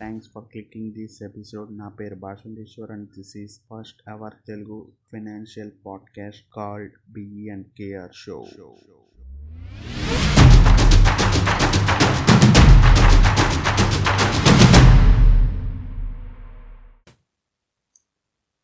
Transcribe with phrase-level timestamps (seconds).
[0.00, 5.70] Thanks for clicking this episode నా పేరు Bhashanteshwar and this is first our Telugu financial
[5.86, 8.44] podcast called BE and KR show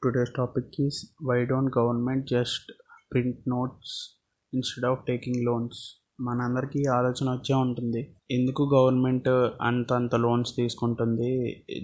[0.02, 2.72] today's topic is why don't government just
[3.12, 3.94] print notes
[4.54, 8.16] instead of taking loans మనందరికీ ఆలోచన వచ్చే ఉంటుంది.
[8.30, 9.28] ఎందుకు government
[9.68, 11.28] అంత అంత loans తీసుకుంటుంది?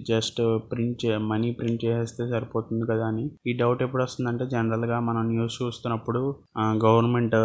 [0.09, 0.39] జస్ట్
[0.71, 3.23] ప్రింట్ చే మనీ ప్రింట్ చేస్తే సరిపోతుంది కదా అని.
[3.49, 6.21] ఈ డౌట్ ఎప్పుడు వస్తుందంటే జనరల్గా మనం న్యూస్ చూస్తున్నప్పుడు
[6.85, 7.37] గవర్నమెంట్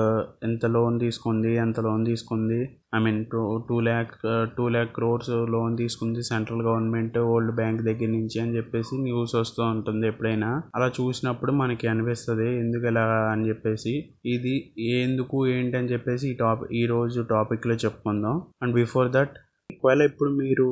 [0.48, 2.60] ఎంత లోన్ తీసుకుంది ఎంత లోన్ తీసుకుంది?
[2.96, 4.12] I mean two two lakh
[4.56, 9.62] two lakh crores loan తీసుకుంది సెంట్రల్ గవర్నమెంట్ ఓల్డ్ బ్యాంక్ దగ్గర నుంచి అని చెప్పేసి న్యూస్ వస్తూ
[9.74, 10.50] ఉంటుంది ఎప్పుడైనా.
[10.76, 13.94] అలా చూసినప్పుడు మనకి అనిపిస్తుంది ఎందుకు ఇలా అని చెప్పేసి.
[14.34, 14.54] ఇది
[15.02, 18.36] ఎందుకు ఏంటి అని చెప్పేసి ఈ టాపిక్ ఈ రోజు టాపిక్లో చెప్పుకుందాం.
[18.62, 19.47] And before that.
[19.78, 20.68] ఒకవేళ ఇప్పుడు మీరు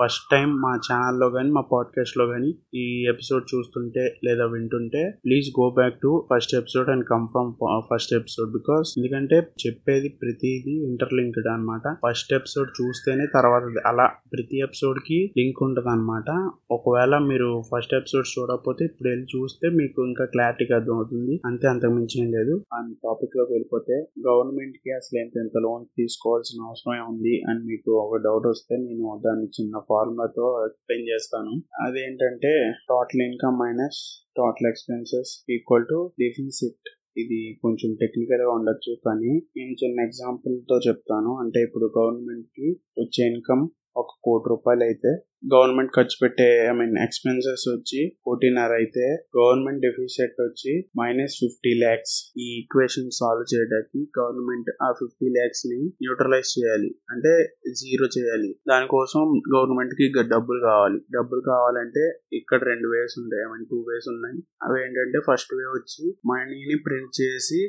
[0.00, 5.70] ఫస్ట్ టైం మా ఛానల్లో కానీ మా పాడ్కాస్ట్లో కానీ ఈ ఎపిసోడ్ చూస్తుంటే లేదా వింటుంటే please go
[5.70, 7.52] back to first episode and come from
[7.92, 15.32] first episode because ఎందుకంటే చెప్పేది ప్రతిదీ ఇంటర్లింక్డ్ అనమాట ఫస్ట్ ఎపిసోడ్ చూస్తేనే తర్వాత అలా ప్రతి ఎపిసోడ్కి
[15.38, 21.40] లింక్ ఉంటుంది అనమాట ఒకవేళ మీరు ఫస్ట్ ఎపిసోడ్ చూడకపోతే ఇప్పుడు వెళ్ళి చూస్తే మీకు ఇంకా క్లారిటీగా అర్థమవుతుంది.
[21.46, 22.64] అంతే అంతకు మించి ఏం లేదు.
[22.74, 23.92] అండ్ టాపిక్లోకి వెళ్ళిపోతే
[24.28, 29.46] గవర్నమెంట్కి అసలు ఎంత ఎంత లోన్ తీసుకోవాల్సిన అవసరం ఉంది అని మీకు ఒక డౌట్ వస్తే నేను దాన్ని
[29.48, 31.52] చిన్న ఫార్ములాతో ఎక్స్ప్లెయిన్ చేస్తాను.
[31.86, 32.52] అదేంటంటే
[32.88, 34.00] total income minus
[34.36, 41.32] total expenses equal to deficit ఇది కొంచెం టెక్నికల్గా ఉండొచ్చు కానీ నేను చిన్న ఎగ్జాంపుల్తో చెప్తాను.
[41.36, 42.68] అంటే ఇప్పుడు గవర్నమెంట్కి
[43.02, 43.64] వచ్చే ఇన్కమ్
[43.96, 45.10] ఒక కోటి రూపాయలు అయితే
[45.50, 49.04] గవర్నమెంట్ ఖర్చు పెట్టే ఐ మీన్ ఎక్స్పెన్సెస్ వచ్చి కోటిన్నర అయితే
[49.38, 56.50] గవర్నమెంట్ డెఫిసిట్ వచ్చి మైనస్ ఫిఫ్టీ ల్యాక్స్ ఈ ఈక్వేషన్ సాల్వ్ చేయడానికి గవర్నమెంట్ ఆ ఫిఫ్టీ ల్యాక్స్ని న్యూట్రలైజ్
[56.58, 56.90] చేయాలి.
[57.10, 57.32] అంటే
[57.72, 58.56] జీరో చేయాలి.
[58.68, 59.20] దానికోసం
[59.56, 60.98] గవర్నమెంట్కి డబ్బులు కావాలి.
[60.98, 63.42] డబ్బులు కావాలంటే ఇక్కడ రెండు వేస్ ఉంటాయి.
[63.42, 64.38] ఐ మీన్ టూ వేస్ ఉన్నాయి.
[64.62, 67.60] అవి ఏంటంటే ఫస్ట్ వే వచ్చి మనీని ప్రింట్ చేసి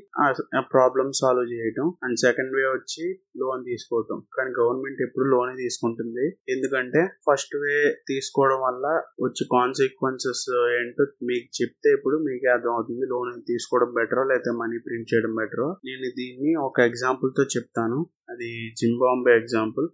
[0.56, 1.94] ఆ ప్రాబ్లమ్ సాల్వ్ చేయటం.
[2.04, 3.06] అండ్ సెకండ్ వే వచ్చి
[3.38, 4.24] లోన్ తీసుకోవటం.
[4.38, 6.28] కానీ గవర్నమెంట్ ఎప్పుడు లోనే తీసుకుంటుంది?
[6.50, 7.02] ఎందుకంటే
[7.32, 7.76] ఫస్ట్ వే
[8.10, 8.86] తీసుకోవడం వల్ల
[9.24, 10.46] వచ్చే కాన్సిక్వెన్సెస్
[10.78, 15.68] ఏంటో మీకు చెప్తే ఇప్పుడు మీకు అర్థం అవుతుంది లోన్ తీసుకోవడం బెటరో లేకపోతే మనీ ప్రింట్ చేయడం బెటరో
[15.90, 18.00] నేను దీన్ని ఒక ఎగ్జాంపుల్తో చెప్తాను.
[18.30, 19.88] అది జింబాంబే ఎగ్జాంపుల్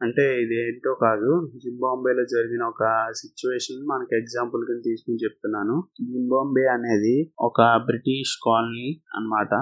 [0.00, 1.28] అంటే ఇది ఏంటో కాదు
[1.62, 2.82] జింబాంబేలో జరిగిన ఒక
[3.20, 5.76] సిచ్యువేషన్ మనకి ఎగ్జాంపుల్ కింద తీసుకుని చెప్తున్నాను.
[6.08, 9.52] జింబాంబే అనేది ఒక బ్రిటిష్ కాలనీ అనమాట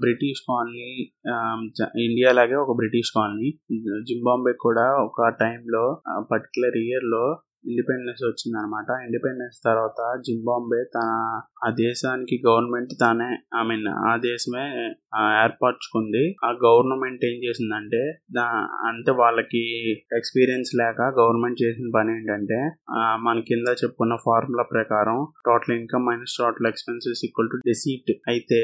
[0.00, 0.90] బ్రిటిష్ కాలనీ
[2.04, 3.48] ఇండియా లాగే ఒక బ్రిటిష్ కాలనీ.
[4.08, 5.84] జింబాంబే కూడా ఒక టైంలో
[6.32, 7.24] పర్టికులర్ ఇయర్లో
[7.68, 11.10] ఇండిపెండెన్స్ వచ్చింది అనమాట ఇండిపెండెన్స్ తర్వాత జింబాంబే తన
[11.64, 14.64] ఆ దేశానికి గవర్నమెంట్ తానే ఐ మీన్ ఆ దేశమే
[15.44, 16.24] ఏర్పరచుకుంది.
[16.44, 18.02] ఆ గవర్నమెంట్ ఏం చేసిందంటే
[18.36, 18.46] దా
[18.90, 19.62] అంటే వాళ్ళకి
[20.18, 22.58] ఎక్స్పీరియన్స్ లేక గవర్నమెంట్ చేసిన పని ఏంటంటే
[23.26, 28.60] మన కింద చెప్పుకున్న ఫార్ములా ప్రకారం total income minus total expenses equal to deficit అయితే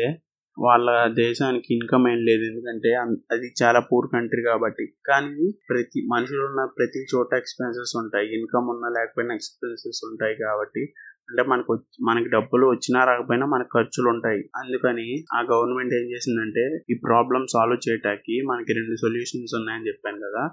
[0.59, 2.43] వాళ్ళ దేశానికి ఇన్కమ్ ఏం లేదు.
[2.43, 2.95] ఎందుకంటే
[3.37, 4.95] అది చాలా పూర్ కంట్రీ కాబట్టి.
[5.07, 8.39] కానీ ప్రతి మనుషులు ఉన్న ప్రతి చోట ఎక్స్పెన్సెస్ ఉంటాయి.
[8.39, 10.93] ఇన్కమ్ ఉన్నా లేకపోయినా ఎక్స్పెన్సెస్ ఉంటాయి కాబట్టి.
[11.31, 14.41] అంటే మనకు మనకి డబ్బులు వచ్చినా రాకపోయినా మనకు ఖర్చులు ఉంటాయి.
[14.57, 20.51] అందుకని ఆ గవర్నమెంట్ ఏం చేసిందంటే ఈ ప్రాబ్లమ్ సాల్వ్ చేయటానికి మనకి రెండు సొల్యూషన్స్ ఉన్నాయని చెప్పాను కదా.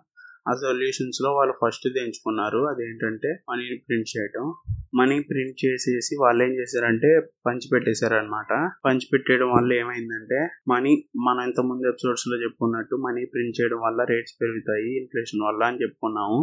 [0.50, 2.60] ఆ సొల్యూషన్స్లో వాళ్ళు ఫస్ట్ ఎంచుకున్నారు.
[2.60, 4.54] అదేంటంటే మనీని ప్రింట్ చేయటం.
[4.98, 7.10] మనీ ప్రింట్ చేసేసి వాళ్ళు ఏం చేశారంటే
[7.46, 8.30] పంచి పంచిపెట్టేయడం
[8.86, 14.36] పంచి పెట్టేయడం వల్ల ఏమైందంటే మనీ మనం ఇంత ముందు ఎపిసోడ్స్లో చెప్పుకున్నట్టు మనీ ప్రింట్ చేయడం వల్ల రేట్స్
[14.42, 16.40] పెరుగుతాయి ఇన్ఫ్లేషన్ వల్ల అని చెప్పుకున్నాము.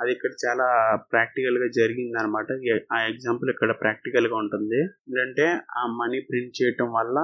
[0.00, 2.46] అది ఇక్కడ చాలా ప్రాక్టికల్గా జరిగింది అనమాట
[2.92, 4.80] ఆ ఎగ్జాంపుల్ ఇక్కడ ప్రాక్టికల్గా ఉంటుంది.
[4.80, 5.46] ఎందుకంటే
[5.78, 7.18] ఆ మనీ ప్రింట్ చేయటం వల్ల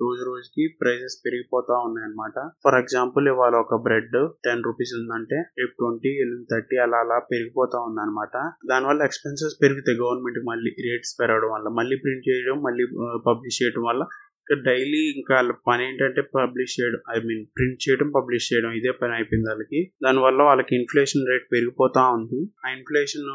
[0.00, 5.72] రోజు రోజుకి ప్రైజెస్ పెరిగిపోతా ఉన్నాయి అనమాట ఫర్ ఎగ్జాంపుల్ ఇవాళ ఒక బ్రెడ్ టెన్ రూపీస్ ఉందంటే రేపు
[5.78, 11.50] ట్వంటీ ఎల్లుండి థర్టీ అలా అలా పెరిగిపోతా ఉంది అనమాట దానివల్ల ఎక్స్పెన్సెస్ పెరుగుతాయి గవర్నమెంట్ మళ్ళీ రేట్స్ పెరగడం
[11.52, 11.68] వల్ల.
[11.68, 12.86] మళ్ళీ ప్రింట్ చేయడం మళ్ళీ
[13.26, 14.02] పబ్లిష్ చేయడం వల్ల.
[14.42, 19.12] ఇంకా డైలీ ఇంకా పని ఏంటంటే పబ్లిష్ చేయడం ఐ మీన్ ప్రింట్ చేయడం పబ్లిష్ చేయడం ఇదే పని
[19.12, 19.92] అయిపోయింది వాళ్ళకి.
[20.04, 22.40] దానివల్ల వాళ్ళకి ఇన్ఫ్లేషన్ రేట్ పెరిగిపోతా ఉంది.
[22.66, 23.28] ఆ ఇన్ఫ్లేషన్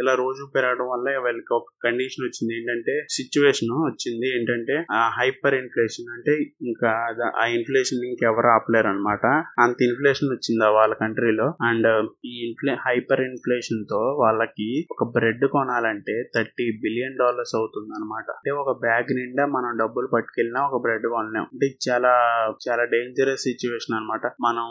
[0.00, 2.52] ఇలా రోజు పెరగడం వల్ల వీళ్ళకి ఒక కండిషన్ వచ్చింది.
[2.58, 4.26] ఏంటంటే సిచ్యువేషన్ వచ్చింది.
[4.36, 4.74] ఏంటంటే
[5.18, 6.32] హైపర్ ఇన్ఫ్లేషన్ అంటే
[6.62, 6.90] ఇంకా
[7.42, 9.24] ఆ ఇన్ఫ్లేషన్ ఇంకెవరు ఆపలేరు అనమాట
[9.64, 11.88] అంత ఇన్ఫ్లేషన్ వచ్చింది వాళ్ళ కంట్రీలో అండ్
[12.30, 18.70] ఈ ఇన్ఫ్లే హైపర్ ఇన్ఫ్లేషన్తో వాళ్ళకి ఒక బ్రెడ్ కొనాలంటే థర్టీ బిలియన్ డాలర్స్ అవుతుంది అనమాట అంటే ఒక
[18.84, 21.46] బ్యాగ్ నిండా మనం డబ్బులు పట్టుకెళ్ళినా ఒక బ్రెడ్ కొనలేం.
[21.52, 22.12] అంటే చాలా
[22.66, 24.66] చాలా డేంజరస్ సిచ్యువేషన్ అనమాట మనం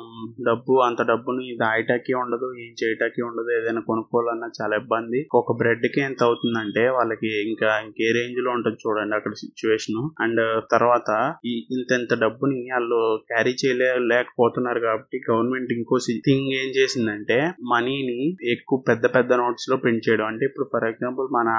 [0.50, 3.50] డబ్బు అంత డబ్బుని దాయటానికి ఉండదు ఏం చేయటానికి ఉండదు.
[3.60, 9.16] ఏదైనా కొనుక్కోవాలన్నా చాలా ఇబ్బంది ఉంది ఒక బ్రెడ్కి ఎంత అవుతుందంటే వాళ్ళకి ఇంకా ఇంకే రేంజ్లో ఉంటుంది చూడండి
[9.16, 11.10] అక్కడ సిచ్యువేషన్ అండ్ తర్వాత
[11.46, 17.38] ఈ ఇంత ఇంత డబ్బుని వాళ్ళు క్యారీ చేయలే లేకపోతున్నారు కాబట్టి గవర్నమెంట్ ఇంకో థింగ్ ఏం చేసిందంటే
[17.72, 18.20] మనీని
[18.52, 20.26] ఎక్కువ పెద్ద పెద్ద నోట్స్లో ప్రింట్ చేయడం.
[20.26, 21.50] అంటే ఇప్పుడు ఫర్ ఎగ్జాంపుల్ మన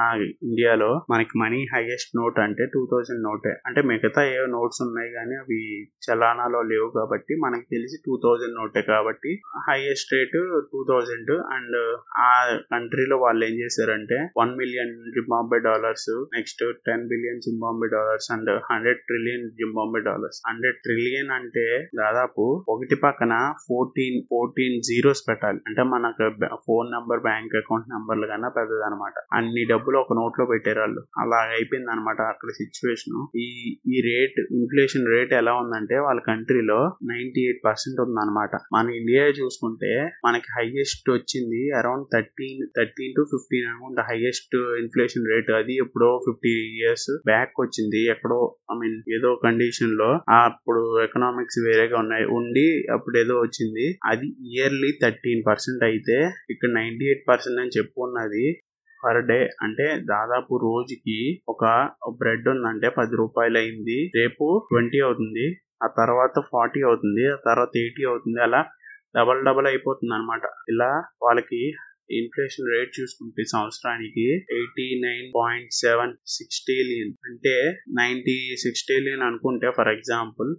[0.42, 5.36] ఇండియాలో మనకి మనీ హైయెస్ట్ నోట్ అంటే టూ థౌజండ్ నోటే అంటే మిగతా ఏ నోట్స్ ఉన్నాయి కానీ
[5.36, 5.58] అవి
[6.06, 9.32] చలానాలో లేవు కాబట్టి మనకి తెలిసి టూ థౌజండ్ నోటే కాబట్టి
[9.68, 10.38] highest rate
[10.72, 11.78] two thousand and
[12.20, 12.30] ఆ
[12.72, 18.98] కంట్రీలో వాళ్ళు ఏం చేశారంటే one million Zimbabwe dollars next ten billion Zimbabwe dollars and hundred
[18.98, 23.34] trillion Zimbabwe dollars hundred trillion అంటే దాదాపు ఒకటి పక్కన
[23.68, 25.60] ఫోర్టీన్ ఫోర్టీన్ జీరోస్ పెట్టాలి.
[25.66, 26.24] అంటే మనకు
[26.66, 31.02] ఫోన్ నంబర్ బ్యాంక్ అకౌంట్ నంబర్లు కన్నా పెద్దది అనమాట అన్ని డబ్బులు ఒక నోట్లో పెట్టారు వాళ్ళు.
[31.18, 33.46] అలా అయిపోయింది అనమాట అక్కడ సిచ్యువేషన్ ఈ
[33.94, 38.54] ఈ రేట్ ఇన్ఫ్లేషన్ రేట్ ఎలా ఉందంటే వాళ్ళ కంట్రీలో నైన్టీ ఎయిట్ పర్సెంట్ ఉందన్నమాట.
[38.74, 39.92] మన ఇండియా చూసుకుంటే
[40.26, 46.52] మనకి హైయెస్ట్ వచ్చింది around thirteen thirteen to fifteen amount highest inflation rate అది ఎప్పుడో ఫిఫ్టీ
[46.78, 48.00] ఇయర్స్ బ్యాక్ వచ్చింది.
[48.14, 48.38] ఎక్కడో
[48.72, 52.26] ఐ మీన్ ఏదో కండిషన్లో అప్పుడు ఎకనామిక్స్ వేరేగా ఉన్నాయి.
[52.38, 53.86] ఉండి అప్పుడు ఏదో వచ్చింది.
[54.12, 56.18] అది ఇయర్లీ థర్టీన్ పర్సెంట్ అయితే
[56.54, 58.46] ఇక్కడ నైన్టీ ఎయిట్ పర్సెంట్ అని చెప్పుకున్నది
[59.00, 61.64] పర్ డే అంటే దాదాపు రోజుకి ఒక
[62.20, 63.98] బ్రెడ్ ఉందంటే పది రూపాయలు అయింది.
[64.20, 65.46] రేపు ట్వంటీ అవుతుంది.
[65.84, 67.24] ఆ తర్వాత ఫార్టీ అవుతుంది.
[67.34, 68.40] ఆ తర్వాత ఎయిటీ అవుతుంది.
[68.46, 68.60] అలా
[69.16, 70.88] డబల్ డబల్ అయిపోతుంది అనమాట ఇలా
[71.22, 71.60] వాళ్ళకి
[72.10, 77.54] ఇన్ఫ్లేషన్ రేట్ చూసుకుంటే సంవత్సరానికి eighty nine point seven six trillion అంటే
[77.98, 80.50] నైన్టీ సిక్స్ ట్రిలియన్ అనుకుంటే for example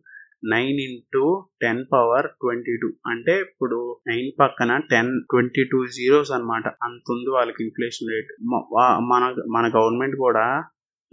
[0.52, 1.24] nine into
[1.62, 7.30] ten power twenty two అంటే ఇప్పుడు నైన్ పక్కన టెన్ ట్వంటీ టూ జీరోస్ అనమాట అంత ఉంది
[7.30, 8.32] వాళ్ళకి ఇన్ఫ్లేషన్ రేట్
[9.12, 10.46] మన మన గవర్నమెంట్ కూడా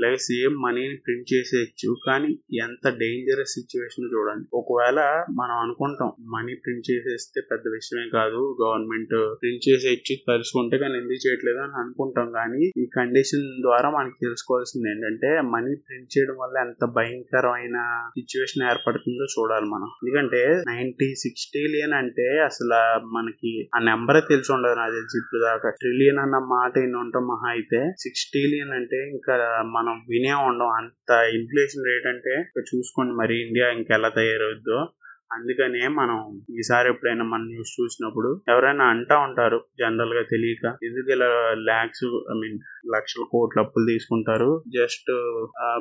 [0.03, 2.31] లైక్ సేమ్ మనీని ప్రింట్ చేసేయచ్చు కానీ
[2.65, 4.47] ఎంత డేంజరస్ సిచ్యువేషన్ చూడండి.
[4.61, 4.99] ఒకవేళ
[5.41, 11.61] మనం అనుకుంటాం మనీ ప్రింట్ చేసేస్తే పెద్ద విషయమే కాదు గవర్నమెంట్ ప్రింట్ చేసేయచ్చు తెలుసుకుంటే కానీ ఎందుకు చేయట్లేదు
[11.65, 12.29] అని అనుకుంటాం.
[12.39, 17.79] కానీ ఈ కండిషన్ ద్వారా మనకి తెలుసుకోవాల్సింది ఏంటంటే మనీ ప్రింట్ చేయడం వల్ల ఎంత భయంకరమైన
[18.19, 19.89] సిచ్యువేషన్ ఏర్పడుతుందో చూడాలి మనం.
[20.01, 22.81] ఎందుకంటే నైన్టీ సిక్స్ ట్రిలియన్ అంటే అసలు
[23.17, 25.17] మనకి ఆ నెంబరే తెలిసి ఉండదు నాకు తెలిసి.
[25.23, 29.35] ఇప్పుడు దాకా ట్రిలియన్ అన్న మాట ఎన్ని ఉంటాం మహా అయితే సిక్స్ ట్రిలియన్ అంటే ఇంకా
[29.77, 30.69] మనం మనం వినే ఉండం.
[30.69, 34.89] అంత ఇన్ఫ్లేషన్ రేట్ అంటే చూసుకోండి మరి ఇండియా ఇంకెలా తయారవుద్దో.
[35.33, 36.19] అందుకనే మనం
[36.59, 40.67] ఈసారి ఎప్పుడైనా మన న్యూస్ చూసినప్పుడు ఎవరైనా అంటా ఉంటారు జనరల్గా తెలియక.
[40.85, 42.59] ఎందుకు ఇలా ల్యాక్స్ ఐ మీన్
[42.97, 44.63] లక్షల కోట్ల అప్పులు తీసుకుంటారు?
[44.75, 45.11] జస్ట్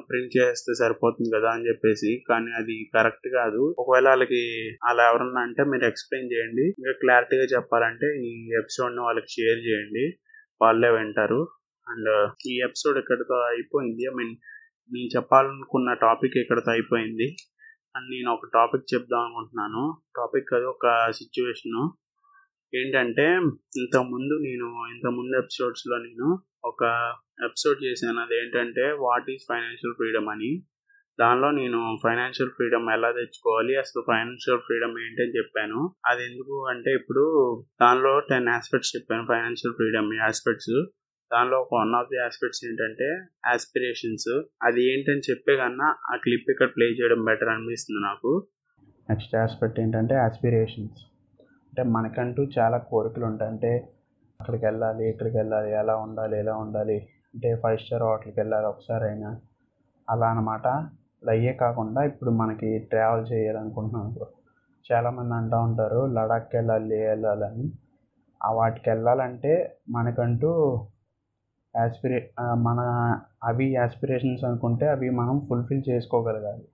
[0.09, 2.23] ప్రింట్ చేస్తే సరిపోతుంది కదా అని చెప్పేసి.
[2.29, 3.75] కానీ అది కరెక్ట్ కాదు.
[3.79, 4.41] ఒకవేళ వాళ్ళకి
[4.83, 6.65] అలా ఎవరన్నా అంటే మీరు ఎక్స్ప్లెయిన్ చేయండి.
[6.79, 10.05] ఇంకా క్లారిటీగా చెప్పాలంటే ఈ ఎపిసోడ్ని వాళ్ళకి షేర్ చేయండి.
[10.61, 11.41] వాళ్ళే వింటారు.
[11.89, 14.03] అండ్ ఈ ఎపిసోడ్ ఎక్కడితో అయిపోయింది?
[14.03, 14.35] ఐ మీన్
[14.93, 17.35] నేను చెప్పాలనుకున్న టాపిక్ ఎక్కడితో అయిపోయింది?
[17.95, 19.97] అండ్ నేను ఒక టాపిక్ చెప్దాం అనుకుంటున్నాను.
[20.17, 21.91] టాపిక్ అది ఒక సిచ్యువేషను
[22.75, 23.33] ఏంటంటే
[23.77, 26.83] ఇంతకుముందు నేను ఇంతకుముందు ఎపిసోడ్స్లో నేను ఒక
[27.45, 28.19] ఎపిసోడ్ చేశాను.
[28.19, 30.63] అది ఏంటంటే వాట్ ఈస్ ఫైనాన్షియల్ ఫ్రీడమ్ అని.
[31.19, 33.75] దానిలో నేను ఫైనాన్షియల్ ఫ్రీడమ్ ఎలా తెచ్చుకోవాలి?
[33.75, 35.95] అసలు ఫైనాన్షియల్ ఫ్రీడమ్ ఏంటని చెప్పాను.
[36.05, 37.23] అది ఎందుకు అంటే ఇప్పుడు
[37.81, 39.25] దానిలో టెన్ ఆస్పెక్ట్స్ చెప్పాను.
[39.25, 40.91] ఫైనాన్షియల్ ఫ్రీడమ్ ఆస్పెక్ట్స్
[41.35, 43.07] దానిలో ఒక వన్ ఆఫ్ ది ఆస్పెక్ట్స్ ఏంటంటే
[43.51, 44.29] ఆస్పిరేషన్స్
[44.63, 48.31] అది ఏంటని చెప్పే కన్నా ఆ క్లిప్ ఇక్కడ ప్లే చేయడం బెటర్ అనిపిస్తుంది నాకు.
[49.09, 51.01] నెక్స్ట్ ఆస్పెక్ట్ ఏంటంటే ఆస్పిరేషన్స్
[51.65, 53.51] అంటే మనకంటూ చాలా కోరికలు ఉంటాయి.
[53.51, 53.71] అంటే
[54.39, 56.97] అక్కడికి వెళ్ళాలి ఇక్కడికి వెళ్ళాలి ఎలా ఉండాలి ఎలా ఉండాలి.
[57.33, 59.29] అంటే ఫైవ్ స్టార్ హోటల్కి వెళ్ళాలి ఒకసారి అయినా
[60.07, 60.65] అలా అనమాట
[61.29, 64.25] అయ్యే కాకుండా ఇప్పుడు మనకి ట్రావెల్ చేయాలనుకుంటున్నాను
[64.85, 67.65] చాలామంది అంటూ ఉంటారు లడాక్కి వెళ్ళాలి వెళ్ళాలని
[68.41, 69.53] ఆ వాటికి వెళ్ళాలంటే
[69.89, 70.49] మనకంటూ
[71.77, 72.79] యాస్పిరే మన
[73.43, 76.65] అవి యాస్పిరేషన్స్ అనుకుంటే అవి మనం ఫుల్ఫిల్ చేసుకోగలగాలి.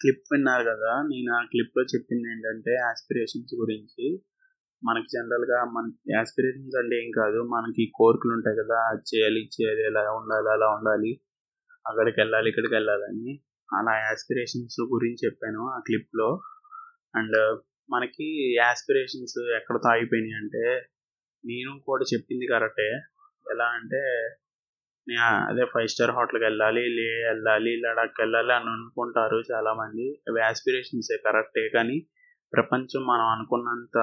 [0.00, 4.06] క్లిప్ విన్నారు కదా నేను ఆ క్లిప్లో చెప్పింది ఏంటంటే యాస్పిరేషన్స్ గురించి.
[4.84, 9.82] మనకి జనరల్గా మనకి యాస్పిరేషన్స్ అంటే ఏం కాదు మనకి కోరికలు ఉంటాయి కదా అది చేయాలి ఇది చేయాలి
[9.86, 11.20] ఎలా ఉండాలి అలా ఉండాలి
[11.86, 13.40] అక్కడికి వెళ్ళాలి ఇక్కడికి వెళ్ళాలని.
[13.78, 16.40] అలా యాస్పిరేషన్స్ గురించి చెప్పాను ఆ క్లిప్లో.
[17.16, 17.38] అండ్
[17.90, 20.64] మనకి యాస్పిరేషన్స్ ఎక్కడతో ఆగిపోయినాయి అంటే
[21.44, 22.90] నేను కూడా చెప్పింది కరెక్టే.
[23.48, 24.02] ఎలా అంటే
[25.48, 30.06] అదే ఫైవ్ స్టార్ హోటల్కి వెళ్ళాలి లే వెళ్ళాలి లడాక్ వెళ్ళాలి అని అనుకుంటారు చాలామంది.
[30.28, 31.96] అవి ఆస్పిరేషన్సే కరెక్టే కానీ
[32.52, 33.96] ప్రపంచం మనం అనుకున్నంత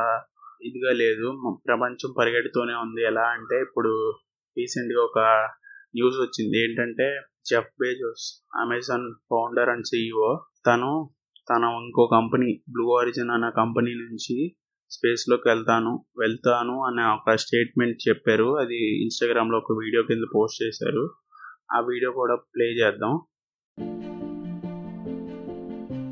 [0.62, 1.28] ఇదిగా లేదు.
[1.68, 3.02] ప్రపంచం పరిగెడుతూనే ఉంది.
[3.04, 3.94] ఎలా అంటే ఇప్పుడు
[4.58, 5.20] రీసెంట్గా ఒక
[5.96, 6.58] న్యూస్ వచ్చింది.
[6.64, 7.08] ఏంటంటే
[7.50, 8.26] Jeff Bezos
[8.62, 10.30] Amazon founder and CEO
[10.68, 10.92] తను
[11.48, 14.38] తన ఇంకో కంపెనీ బ్లూ ఆరిజిన్ అన్న కంపెనీ నుంచి
[14.91, 21.05] స్పేస్లోకి వెళ్తాను వెళ్తాను అనే ఒక స్టేట్మెంట్ చెప్పారు అది ఇన్స్టాగ్రామ్లో ఒక వీడియో కింద పోస్ట్ చేశారు
[21.77, 23.15] ఆ వీడియో కూడా ప్లే చేద్దాం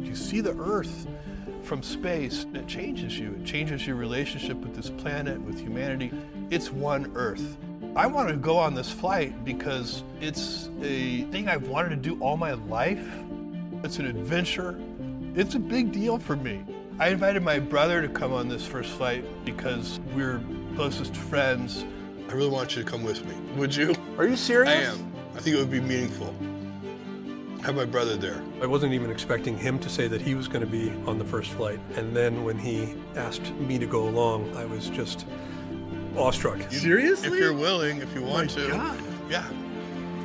[0.08, 0.94] You see the Earth
[1.68, 3.28] from space, it changes you.
[3.38, 6.08] It changes your relationship with this planet, with humanity.
[6.50, 7.47] It's one Earth.
[7.94, 12.14] I want to go on this flight because it's a thing I've wanted to do
[12.20, 13.06] all my life.
[13.85, 14.73] It's an adventure.
[15.35, 16.56] It's a big deal for me.
[17.00, 20.41] I invited my brother to come on this first flight because we're
[20.75, 21.85] closest friends.
[22.29, 23.35] I really want you to come with me.
[23.57, 23.95] Would you?
[24.17, 24.69] Are you serious?
[24.69, 25.12] I am.
[25.35, 26.33] I think it would be meaningful.
[27.63, 28.43] Have my brother there.
[28.62, 31.25] I wasn't even expecting him to say that he was going to be on the
[31.25, 31.79] first flight.
[31.95, 35.25] And then when he asked me to go along, I was just
[36.15, 36.62] awestruck.
[36.71, 37.29] Seriously?
[37.29, 38.69] If you're willing, if you want to.
[38.69, 39.00] God.
[39.29, 39.43] Yeah.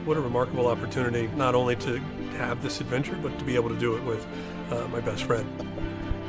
[0.05, 1.99] What a remarkable opportunity, not only to
[2.37, 4.27] have this adventure, but to be able to do it with
[4.71, 5.47] uh, my best friend.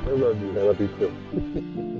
[0.05, 0.59] I love you.
[0.59, 1.95] I love you too.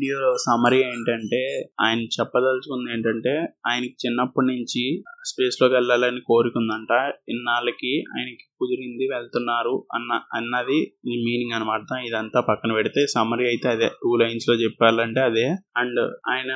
[0.00, 1.40] Video summary ఏంటంటే
[1.80, 3.32] ఆయన చెప్పదలుచుకుంది ఏంటంటే
[3.66, 4.82] ఆయనకి చిన్నప్పటి నుంచి
[5.28, 6.92] స్పేస్లోకి వెళ్ళాలని కోరిక ఉందంట
[7.28, 10.78] ఇన్నాళ్ళకి ఆయనకి కుదిరింది వెళ్తున్నారు అన్న అన్నది
[11.24, 15.46] మీనింగ్ అనమాట ఇదంతా పక్కన పెడితే సమరీ అయితే అదే టూ లైన్స్లో చెప్పాలంటే అదే.
[15.76, 16.52] అండ్ ఆయన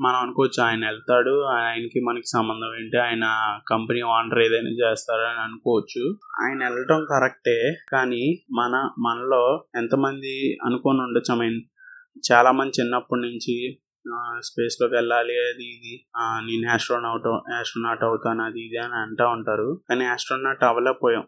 [0.00, 3.24] మనం అనుకోవచ్చు ఆయన వెళ్తాడు ఆయనకి మనకి సంబంధం ఏంటి ఆయన
[3.70, 6.02] కంపెనీ ఓనర్ ఏదైనా చేస్తారని అని అనుకోవచ్చు.
[6.42, 7.58] ఆయన వెళ్ళటం కరెక్టే
[7.92, 9.42] కానీ మన మనలో
[9.76, 11.34] ఎంతమంది అనుకొని ఉండొచ్చు.
[11.34, 11.58] ఐ మీన్
[12.32, 13.54] చాలా మంది చిన్నప్పటి నుంచి
[14.40, 19.68] స్పేస్లోకి వెళ్ళాలి అది ఇది ఆ, నేను ఆస్ట్రోనాట్ ఆస్ట్రోనాట్ అవుతాను అది ఇది అని అంటూ ఉంటారు.
[19.88, 21.24] కానీ ఆస్ట్రోనాట్ అవ్వలేకపోయాం.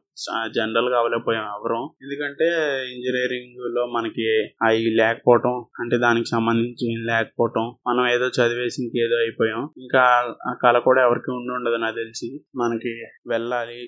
[0.57, 1.81] జనరల్గా అవ్వలేకపోయాం ఎవరు.
[2.03, 2.47] ఎందుకంటే
[2.95, 4.27] ఇంజనీరింగ్లో మనకి
[4.63, 9.69] అవి లేకపోవటం అంటే దానికి సంబంధించి లేకపోవటం మనం ఏదో చదివేసి ఇంకేదో అయిపోయాం.
[9.79, 10.03] ఇంకా
[10.49, 12.41] ఆ కళ కూడా ఎవరికి ఉండి ఉండదు నాకు తెలిసి.
[12.57, 12.93] మనకి
[13.27, 13.79] వెళ్ళాలి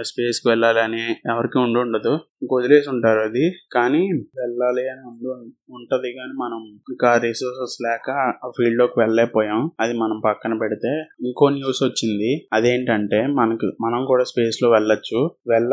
[0.00, 2.18] స్పేస్కి వెళ్ళాలి అని ఎవరికి ఉండి ఉండదు.
[2.52, 3.52] వదిలేసి ఉంటారు అది.
[3.72, 4.02] కానీ
[4.40, 5.28] వెళ్ళాలి అని ఉండి
[5.70, 6.60] ఉంటది కానీ మనం
[6.90, 8.10] ఇంకా రిసోర్సెస్ లేక
[8.44, 9.70] ఆ ఫీల్డ్లోకి వెళ్ళలేకపోయాం.
[9.80, 10.92] అది మనం పక్కన పెడితే
[11.26, 12.48] ఇంకో న్యూస్ వచ్చింది.
[12.52, 15.20] అదేంటంటే మనకు మనం కూడా స్పేస్లో వెళ్ళొచ్చు.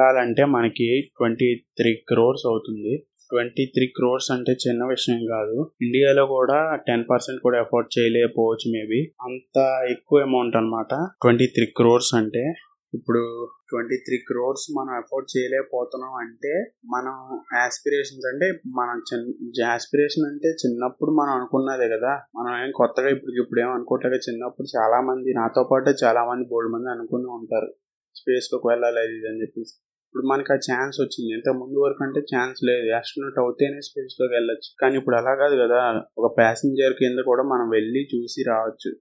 [0.02, 2.94] వెళ్ళాలంటే మనకి ట్వంటీ త్రీ క్రోర్స్ అవుతుంది.
[3.30, 5.72] ట్వంటీ త్రీ క్రోర్స్ అంటే చిన్న విషయం కాదు.
[5.82, 9.58] ఇండియాలో కూడా టెన్ పర్సెంట్ కూడా ఎఫోర్డ్ చేయలేకపోవచ్చు మేబీ అంత
[9.90, 10.94] ఎక్కువ అమౌంట్ అన్నమాట.
[11.22, 12.54] ట్వంటీ త్రీ క్రోర్స్ అంటే
[12.94, 13.22] ఇప్పుడు
[13.70, 16.54] ట్వంటీ త్రీ క్రోర్స్ మనం అఫోర్డ్ చేయలేకపోతున్నాం అంటే
[16.86, 17.14] మనం
[17.58, 22.22] ఆస్పిరేషన్స్ అంటే మనం చిన్న ఆస్పిరేషన్ అంటే చిన్నప్పుడు మనం అనుకున్నదే కదా.
[22.40, 26.74] మనం ఏం కొత్తగా ఇప్పుడు ఇప్పుడు ఏం అనుకోవట్లేదు చిన్నప్పుడు చాలా మంది నాతో పాటు చాలా మంది బోల్డ్
[26.74, 27.72] మంది అనుకుని ఉంటారు.
[28.16, 29.74] స్పేస్లోకి వెళ్ళాలి అది ఇది అని చెప్పేసి.
[30.12, 31.34] ఇప్పుడు మనకి ఆ ఛాన్స్ వచ్చింది.
[31.34, 32.92] ఇంత ముందు వరకు అంటే ఛాన్స్ లేదు.
[32.92, 34.70] ఆస్ట్రోనట్ అవుతేనే స్పేస్లోకి వెళ్ళొచ్చు.
[34.82, 35.80] కానీ ఇప్పుడు అలా కాదు కదా.
[36.18, 38.92] ఒక ప్యాసింజర్ కింద కూడా మనం వెళ్ళి చూసి రావచ్చు.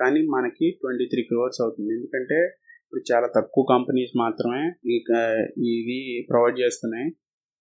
[0.00, 1.90] కానీ మనకి ట్వంటీ త్రీ క్రోర్స్ అవుతుంది.
[1.94, 2.38] ఎందుకంటే
[2.84, 4.62] ఇప్పుడు చాలా తక్కువ కంపెనీస్ మాత్రమే
[4.94, 5.02] ఇవి
[5.74, 7.08] ఇది ప్రొవైడ్ చేస్తున్నాయి.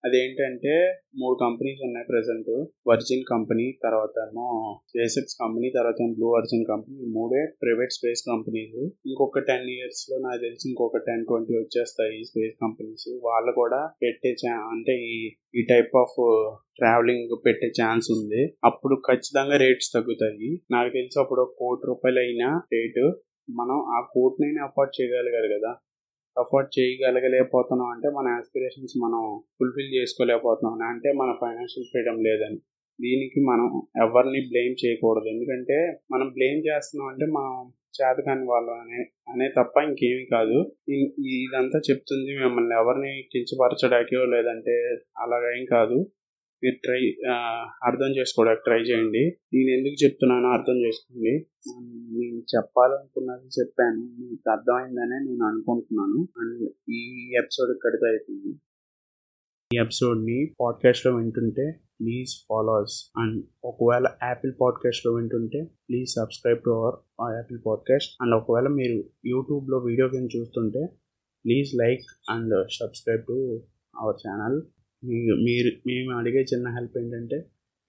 [0.04, 0.74] అదేంటంటే
[1.20, 2.50] మూడు కంపెనీస్ ఉన్నాయి ప్రెసెంట్
[2.88, 8.78] వర్జిన్ కంపెనీ తర్వాత ఏమో స్పేస్ కంపెనీ తర్వాత బ్లూ వర్జిన్ కంపెనీ మూడే ప్రైవేట్ స్పేస్ కంపెనీస్
[9.08, 14.36] ఇంకొక టెన్ ఇయర్స్లో నాకు తెలిసి ఇంకొక టెన్ ట్వంటీ వచ్చేస్తాయి ఈ స్పేస్ కంపెనీస్ వాళ్ళు కూడా పెట్టే
[14.58, 16.16] అంటే ఈ ఈ టైప్ ఆఫ్
[16.78, 18.56] ట్రావెలింగ్ పెట్టే ఛాన్స్ ఉంది.
[18.64, 20.60] అప్పుడు ఖచ్చితంగా రేట్స్ తగ్గుతాయి.
[20.72, 23.06] నాకు తెలిసి అప్పుడు కోటి రూపాయలు అయినా రేటు
[23.50, 25.72] మనం ఆ కోట్నైనా అఫోర్డ్ చేయగలిగారు కదా.
[26.40, 29.22] అఫోర్డ్ చేయగలగలేకపోతున్నాం అంటే మన ఆస్పిరేషన్స్ మనం
[29.58, 30.76] ఫుల్ఫిల్ చేసుకోలేకపోతున్నాం.
[30.94, 32.60] అంటే మన ఫైనాన్షియల్ ఫ్రీడమ్ లేదని.
[33.00, 33.68] దీనికి మనం
[34.06, 35.28] ఎవరిని బ్లేమ్ చేయకూడదు.
[35.34, 35.78] ఎందుకంటే
[36.12, 37.54] మనం బ్లేమ్ చేస్తున్నాం అంటే మనం
[38.00, 39.00] చేతకాని వాళ్ళు అనే
[39.32, 40.58] అనే తప్ప ఇంకేమీ కాదు.
[41.38, 44.76] ఇదంతా చెప్తుంది మిమ్మల్ని ఎవరిని కించపరచడానికో లేదంటే
[45.18, 45.98] అలాగేం కాదు.
[46.64, 47.04] మీరు ట్రై
[47.84, 49.24] అర్థం చేసుకోవడానికి ట్రై చేయండి.
[49.54, 51.34] నేను ఎందుకు చెప్తున్నానో అర్థం చేసుకోండి.
[52.20, 54.02] నేను చెప్పాలనుకున్నది చెప్పాను.
[54.02, 56.28] మీకు అర్థమైందనే నేను అనుకుంటున్నాను.
[56.40, 57.02] అండ్ ఈ
[57.38, 58.60] ఎపిసోడ్ ఇక్కడితో అవుతుంది
[59.74, 67.36] ఈ ఎపిసోడ్ని పాడ్కాస్ట్లో వింటుంటే ప్లీజ్ ఫాలోస్ అండ్ ఒకవేళ యాపిల్ పాడ్కాస్ట్లో వింటుంటే please subscribe to our
[67.36, 68.18] Apple podcast.
[68.22, 70.82] And ఒకవేళ మీరు యూట్యూబ్లో వీడియో గేమ్ చూస్తుంటే
[71.46, 73.64] please like and subscribe to
[74.00, 74.62] our channel.
[75.04, 77.40] మీరు మీరు మేము అడిగే చిన్న హెల్ప్ ఏంటంటే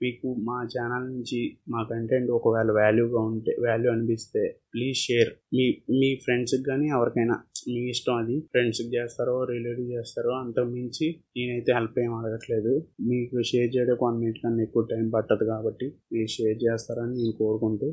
[0.01, 6.11] మీకు మా ఛానల్ నుంచి మా కంటెంట్ ఒకవేళ వాల్యూగా ఉంటే వాల్యూ అనిపిస్తే ప్లీజ్ షేర్ మీ మీ
[6.15, 7.37] ఫ్రెండ్స్కి కానీ ఎవరికైనా
[7.69, 12.73] మీ ఇష్టం అది ఫ్రెండ్స్కి చేస్తారో రిలేటివ్ చేస్తారో అంతకు మించి నేనైతే హెల్ప్ ఏం అడగట్లేదు.
[13.01, 17.91] మీకు షేర్ చేయడం వన్ మినిట్ కన్నా ఎక్కువ టైం పట్టదు కాబట్టి మీరు షేర్ చేస్తారని నేను కోరుకుంటూ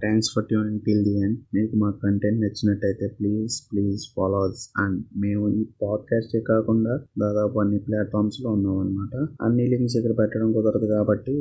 [0.00, 5.48] thanks for tuning till the end మీకు మా కంటెంట్ నచ్చినట్టయితే ప్లీజ్ ప్లీజ్ ఫాలోస్ అండ్ మేము
[5.48, 11.34] ఈ పాడ్కాస్టే కాకుండా దాదాపు అన్ని ప్లాట్ఫామ్స్లో ఉన్నాం అనమాట అన్ని లింక్స్ ఇక్కడ పెట్టడం కుదరదు కాబట్టి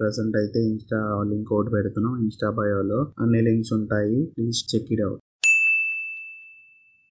[0.00, 1.00] ప్రజెంట్ అయితే ఇన్స్టా
[1.30, 4.24] లింక్ ఒకటి పెడుతున్నాం ఇన్స్టా బయోలో అన్ని లింక్స్ ఉంటాయి.
[4.36, 5.22] Please check it out